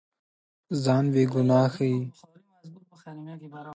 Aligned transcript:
ځان 0.83 1.05
بېګناه 1.13 1.67
ښيي. 1.75 1.95